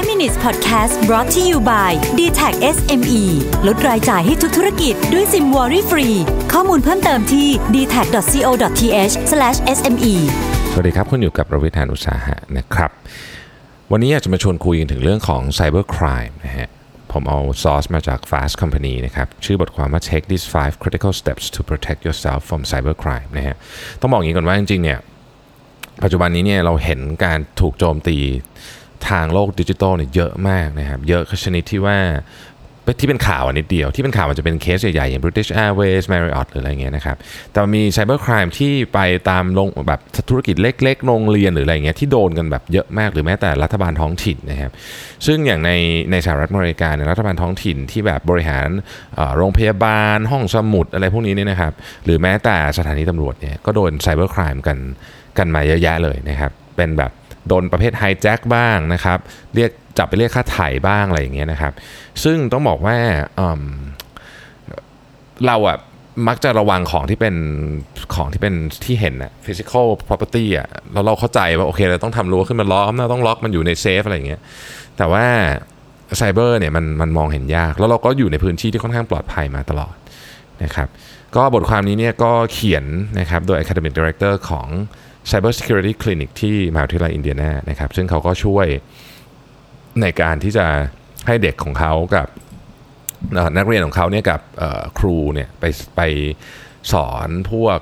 [0.00, 3.22] 5 minutes podcast brought to you by d t a c SME
[3.66, 6.08] ลดรายจ่ายให้ทุกธุรกิจด้วยซิมวอรี่ฟรี
[6.52, 9.14] ข้อมูลเพิ่มเติมที่ d t a c c o t h
[9.76, 10.14] s m e
[10.72, 12.90] สวัสดีครับ คุณอยู่กับประวิทยานุตสาหะนะครับ
[13.92, 16.68] วันนี้อยากจะมาชวนคุยกันถึงเรื่องของ Cyber Crime นะฮะ
[17.12, 22.94] ผมเอาซอสมาจาก Fast Company นะครับ ชื่อบทความว่า Take these five critical steps to protect yourself from cyber
[23.02, 23.56] crime นะฮะ
[24.00, 24.98] ต้องบอกอย่างนี้ก่อนว่าจริงๆเนี่ย
[26.02, 28.18] ปัจจุบันนี้เนี่ยเราเห็นการถูกโจมตี
[29.08, 31.98] ทางโลกดิจิทัลเนี่ยเยอะมากนะครับเยอะชนิดที่ว่า
[33.00, 37.16] ที่เป็นข่าวอันนิดเดียวที่เป็นข่าวมันจะเป็นเคสใหญ่ๆอย่าง British Airways Marriott หรืออะไรเงี้ยนะครับ
[37.52, 38.98] แต่มีไซเบอร์ครามที่ไป
[39.30, 40.00] ตามลงแบบ
[40.30, 44.72] ธุรกิจเล็กๆโรงเรียนหรืออะไรเงี้ยที่โดนกันแบบเยอะมากหรือแม้แต่รัฐบาลท้องถิ่นนะครับ
[45.26, 45.70] ซึ่งอย่างใน
[46.10, 48.68] ในสหรัฐอเมริกาเนี่ยรัฐบาลท้องถิ่นที่แบบบริหาร
[49.36, 51.72] โรงพยาบาลห้องสมุดอะไรพวกนี้เนี่ยนะครับ
[52.04, 54.78] หรือแม้แต่สถานีตำรวจเนี่ยก็โดน cyber crime กัน
[55.38, 57.12] กันมาเยอะแยะเลยนะครับ เป็นแบบ
[57.50, 59.18] โดนประเภท hijack บ้างนะครับ
[59.54, 61.72] เรียกจับไปเรียกค่าไถ่บ้างอะไรอย่างเงี้ยนะครับ
[62.24, 62.96] ซึ่งต้องบอกว่า
[65.46, 65.78] เราอะ
[66.28, 67.34] มักจะระวังของที่เป็น
[68.14, 74.40] ของที่เป็นที่เห็นอะ physical property อะแล้วเราเข้าใจว่าโอเคเราต้องทำรั้วขึ้นมาล้อมเราต้องล็อกมันอยู่ในเซฟอะไรอย่างเงี้ย
[74.96, 75.24] แต่ว่า
[76.16, 79.94] ไซเบอร์เนี่ยมันมันมองเห็นยาก แล้วเราก็อยู่ในพื้นที่ที่ค่อนข้างปลอดภัยมาตลอด
[80.64, 80.88] นะครับ
[81.36, 82.84] ก็บทความนี้เนี่ยก็เขียน
[83.18, 84.66] นะครับโดย Academic Director ของ
[85.30, 88.66] Cyber Security Clinic ที่มหาวิทยาลัยอินเดียนานะครับ ซึ่งเขาก็ช่วย
[90.02, 90.66] ในการที่จะ
[91.26, 92.26] ให้เด็กของเขากับ
[93.56, 94.40] นักเรียนของเขาเนี่ยกับ
[94.98, 95.64] ครูเนี่ยไป
[95.96, 96.00] ไป
[96.92, 97.80] สอนพวก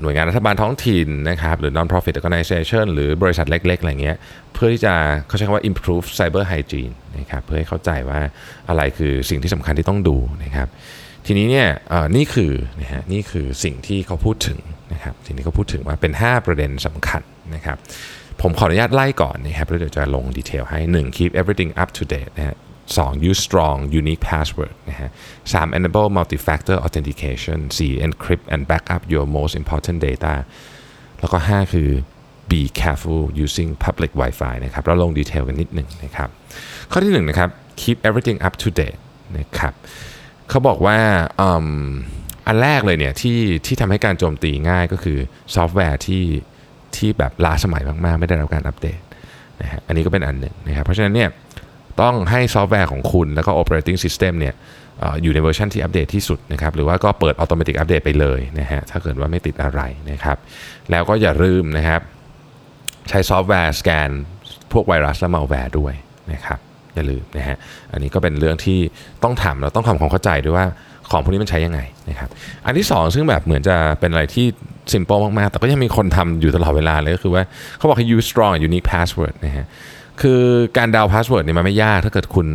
[0.00, 4.16] หน่วยงานรัฐบาลท้องถิ่นนะครับ หรือ non-profit organization หรือบริษัทเล็ก ๆ อะไรเงี้ย
[4.52, 4.94] เพื่อที่จะ
[5.26, 8.20] เขาใช้คำว่า improve cyber hygiene นะครับเพื่อให้เข้าใจว่า
[8.68, 10.68] อะไรคือสิ่งที่สำคัญที่ต้องดูนะครับ
[11.26, 11.68] ทีนี้เนี่ย
[12.16, 14.58] นี่คือนะฮะนี่คือสิ่งที่เขาพูดถึง
[14.92, 17.22] นะครับสิ่งที่เขาพูดถึงว่าเป็น 5 ประเด็นสำคัญ
[17.54, 17.76] นะครับ
[18.42, 22.56] ผมขออนุญาตไล่ก่อนนะครับแล้วเดี๋ยวจะลงดีเทลให้ 1 keep everything up to date นะฮะ
[22.96, 25.08] 2 use strong unique password นะฮะ
[25.52, 30.34] 3 enable multi-factor authentication 4 encrypt and backup your most important data
[31.20, 31.90] แล้วก็ 5 คือ
[32.50, 36.28] be careful using public Wi-Fi นะครับ เราลงดีเทลกันนิดหนึ่งนะครับ
[36.90, 37.50] ข้อที่1นะครับ
[37.82, 39.00] keep everything up to date
[39.38, 39.74] นะครับ
[40.48, 40.98] เขาบอกว่า
[42.46, 45.18] อันแรกเลยเนี่ยที่ที่ทำให้การโจมตีง่ายก็คือ
[45.54, 46.24] ซอฟต์แวร์ที่
[46.96, 49.00] ที่แบบล้าสมัยมาก ๆ ไม่ได้รับการอัปเดต
[49.62, 51.28] นะฮะอันนี้ก็เป็นอันหนึ่งนะครับเพราะฉะนั้นเนี่ย
[52.02, 54.54] ต้องให้ซอฟต์แวร์ของคุณแล้วก็ operating system เนี่ย
[55.22, 59.80] อยู่ในเวอร์ชันที่อัปเดตที่สุดนะครับหรือว่าก็เปิดอัตโนมัติอัปเดตไปเลยนะฮะถ้าเกิดว่าไม่ติดอะไร
[60.10, 60.36] นะครับ
[60.90, 62.00] แล้วก็อย่าลืมนะครับ
[63.08, 64.10] ใช้ซอฟต์แวร์สแกน
[64.72, 65.94] พวกไวรัสและมัลแวร์ด้วย
[66.32, 66.58] นะครับ
[66.94, 67.56] อย่าลืมนะฮะ
[67.92, 68.78] อันนี้ก็เป็นเรื่องที่
[69.24, 70.66] ต้องทำเราต้องทำความเข้าใจด้วยว่า
[71.10, 71.80] ของพวกนี้มันใช้ยังไง
[72.10, 72.28] นะครับ
[72.66, 74.46] อันที่ 2 ซึ่งแบบเหมือนจะเป็นอะไรที่
[74.92, 77.42] simple มากๆ แต่ก็ยังมีคนทำอยู่ตลอดเวลาเลยก็คือว่า
[77.76, 79.66] เขาบอกให้ use strong unique password นะฮะ
[80.20, 80.40] คือ
[80.76, 82.48] การเดาพาสเวิร์ดเนี่ยมันไม่ยากถ้าเกิดคุณ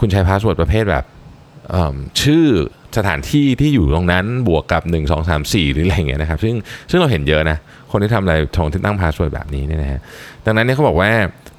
[0.00, 1.04] คุณใช้พาสเวิร์ดประเภทแบบ
[2.22, 2.46] ชื่อ
[2.98, 6.54] สถานที่ที่อยู่ตรงนั้นบวกกับ 1 2 3 4 หรืออะไรเงี้ยนะครับซึ่ง
[6.90, 7.58] ซึ่งเราเห็นเยอะนะ
[7.90, 10.00] คนที่ทำอะไรทงที่ตั้งพาสเวิร์ดแบบนี้เนี่ยนะฮะ
[10.46, 11.10] ดังนั้นเนี่ยเขาบอกว่า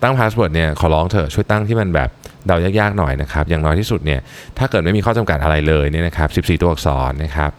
[0.03, 2.09] ตั้งพาสเวิร์ดเนี่ยขอร้องเถอะช่วยตั้งที่มันแบบ
[2.45, 4.19] เดายากๆหน่อยนะครับ อย่างน้อยที่สุดเนี่ย
[4.57, 7.51] ถ้าเกิดไม่มีข้อจำกัดอะไรเลยเนี่ยนะครับ14 ตัวอักษรนะครับ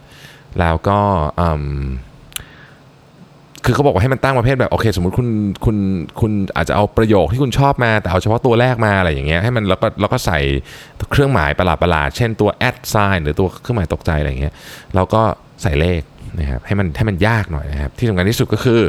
[0.59, 0.99] แล้วก็
[3.65, 5.27] คือเขาบอกว่าให้มันตั้งประเภทแบบโอเค สมมติคุณ
[5.65, 5.77] คุณ
[6.19, 10.39] คุณอาจจะเอาประโยคที่คุณชอบมาแต่เอาเฉพาะตัวแรกมาอะไรอย่างเงี้ยให้มันแล้วก็แล้วก็ใส่
[11.11, 14.53] เครื่องหมายประหลาดประหลาดเช่นตัว at sign หรือตัวเครื่องหมายตกใจอะไรอย่างเงี้ย
[14.95, 15.21] เราก็
[15.61, 16.01] ใส่เลข
[16.39, 18.81] นะครับให้มันให้มันยากหน่อยนะครับที่สำคัญที่สุดก็คือ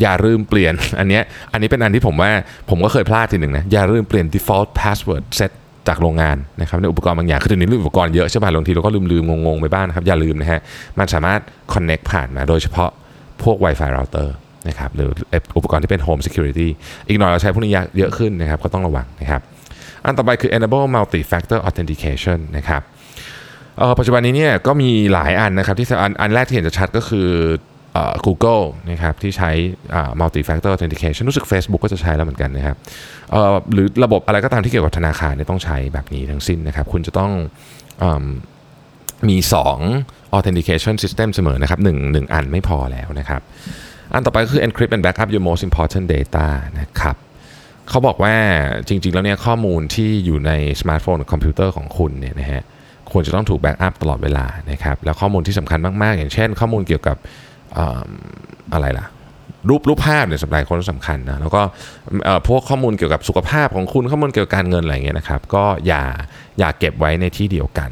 [0.00, 1.20] อย่าลืมเปลี่ยนอันนี้
[1.52, 2.30] อันนี้เป็นอันที่ผมว่า
[2.70, 5.52] ผมก็เคยพลาดทีหนึ่งนะอย่าลืมเปลี่ยน default password set
[5.88, 10.60] จากโรงงานนะครับในอุปกรณ์บางอย่างคือเดี๋ยวนี้อุปกรณ์เยอะใช่ป่ะบางทีเราก็ลืมลืมงงๆไปบ้างนะครับอย่าลืมนะฮะ
[10.98, 11.40] มันสามารถ
[11.72, 12.90] connect ผ่านมาโดยเฉพาะ
[13.42, 14.28] พวก Wi-Fi router
[14.68, 15.08] นะครับหรือ
[15.56, 16.68] อุปกรณ์ที่เป็น Home Security
[17.08, 19.40] อีกหน่อยเราใช้พวกนี้เยอะขึ้นนะครับก็ต้องระวังนะครับ
[20.04, 22.82] อันต่อไปคือ enable multi factor authentication นะครับ
[23.98, 27.28] ปัจจุบันนี้เนี่ยก็มีหลายอันนะครับที่อันอันแรกที่เห็นจะชัดก็คือ
[28.26, 29.50] Google นะครับที่ใช้
[30.20, 32.76] multi factor authentication รู้สึก Facebook ก็จะใช้แล้วเหมือนกันนะครับ
[33.72, 37.32] หรือระบบอะไรก็ตามที่เกี่ยวกับธนาคารเนี่ยต้องใช้แบบนี้ทั้งสิ้นนะครับ คุณจะต้อง
[39.28, 39.36] มี
[39.86, 43.40] 2 authentication system เสมอนะครับ1 1อันไม่พอแล้วนะครับ
[44.12, 46.46] อันต่อไปก็คือ encrypt and backup your most important data
[46.80, 47.16] นะครับ
[47.88, 48.34] เขาบอกว่า
[48.88, 52.62] จริง ๆ แล้วเนี่ยข้อมูลที่อยู่ในสมาร์ทโฟนคอมพิวเตอร์ของคุณเนี่ยนะฮะ
[53.12, 57.16] ควรจะต้องถูก backup ตลอดเวลานะครับแล้วข้อมูลที่สำคัญมาก ๆ อย่างเช่น ข้อมูลเกี่ยวกับ
[58.72, 59.06] อะไรล่ะ
[59.68, 61.62] รูปรูปภาพเนี่ยสำหรับคนสำคัญนะแล้วก็
[62.48, 66.02] พวกข้อมูลเกี่ยวกับสุขภาพของคุณข้อมูลเกี่ยวกับการเงินอะไรเงี้ยนะครับ ก็อย่า
[66.58, 67.90] อย่าเก็บไว้ในที่เดียวกัน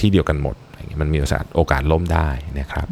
[0.00, 0.56] ที่เดียวกันหมด
[1.00, 2.28] มันมีโอกาสโอกาสล่มได้
[2.60, 2.88] นะครับ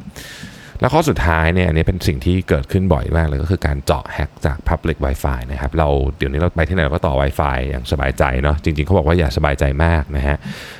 [0.80, 5.88] แล้วข้อสุดท้ายเนี่ยอันนี้เป็นสิ่งที่เกิดขึ้นบ่อยมากเลยก็คือการเจาะแฮกจาก Public Wi-Fi นะครับเรา
[6.18, 10.36] เดี๋ยวนี้เราไปที่ไหนเราก็ต่อ Wi-Fi อย่างสบายใจเนาะจริงๆเขาบอกว่าอย่าสบายใจมากนะฮะ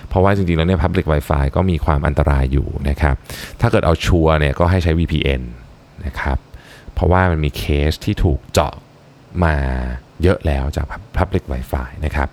[0.09, 3.15] เพราะว่าจริงๆแล้วเนี่ย Public Wi-Fi ก็มีความอันตรายอยู่นะครับ
[3.61, 5.43] ถ้าเกิดเอาชัวร์เนี่ยก็ให้ใช้ VPN
[6.07, 6.39] นะครับ
[6.95, 8.75] เพราะว่ามันมีเคสที่ถูกเจาะ
[9.45, 9.57] มา
[10.23, 10.87] เยอะแล้วจาก
[11.19, 12.29] Public Wi-Fi นะครับ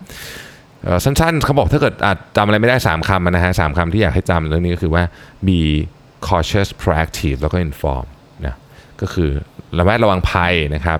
[1.03, 2.05] สั้นๆเขาบอกถ้าเกิดจ
[2.37, 5.03] จำอะไรไม่ได้ 3คำนะฮะสามคำที่อยากให้จำเรื่องนี้ก็คือว่า
[5.47, 5.59] be
[6.29, 8.05] cautious proactive แล้วก็ inform
[8.45, 8.55] นะ
[9.01, 9.29] ก็คือ
[9.77, 10.99] ระแวดระวังภัยนะครับ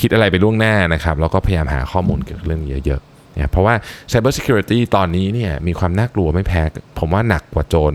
[0.00, 3.74] คิดอะไรไปล่วงหน้านะครับ แล้วก็พยายามหาข้อมูลเกี่ยวกับเรื่องเยอะๆเนี่ยเพราะว่า
[4.10, 6.62] cyber security ตอนนี้เนี่ยมีความน่ากลัวไม่แพ้
[6.98, 7.92] ผมว่าหนักกว่าโจร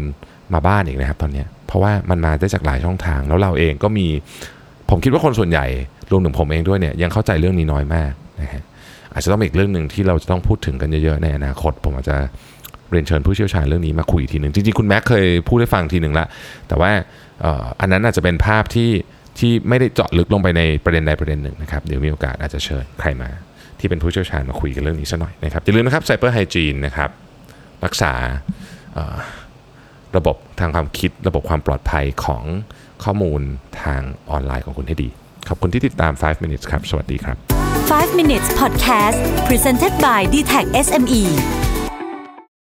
[0.54, 4.08] มาบ้านอีกนะครับตอนนี้ เพราะว่ามันมาได้จากหลายช่องทาง แล้วเราเองก็มี
[4.90, 5.66] ผมคิดว่าคนส่วนใหญ่
[6.12, 8.64] รวมถึงผมเองด้วยเนี่ยยังเข้าใจเรื่องนี้น้อยมากนะฮะ
[9.14, 12.18] อาจจะต้องเป็นอีกเรื่องหนึ่งที่เราจะต้องพูดถึงกันเยอะๆในอนาคต ผมอาจจะ
[12.92, 16.28] เรียนเชิญผู้เชี่ยวชาญเรื่องนี้มาคุยอีกทีหนึ่งจริงๆคุณแม็กเคยพูดให้ฟังทีหนึ่งละ
[16.68, 16.92] แต่ว่า
[17.82, 18.92] อันนั้นอาจจะเป็นภาพที่
[19.40, 23.30] ที่ไม่ได้เจาะลึกลงไปในประเด็นใดประเด็นหนึ่งนะครับเดี๋ยวมีโอกาสอาจจะเชิญใครมา
[23.80, 27.10] ที่เป็นผู้เชี่ยวชาญมาคุยกันเรื่องนี้สักหน่อยนะครับอย่าลืมนะครับไซเบอร์ไฮจีนนะครับ
[27.86, 28.14] รักษา
[30.18, 32.44] ระบบทางความคิด ระบบความปลอดภัยของ
[33.04, 33.42] ข้อมูล
[33.84, 35.10] ทางออนไลน์ของคุณให้ดี
[35.50, 37.38] ขอบคุณที่ติดตาม 5 minutes ครับ สวัสดีครับ
[37.80, 39.18] 5 minutes podcast
[39.48, 41.24] presented by d t e c h SME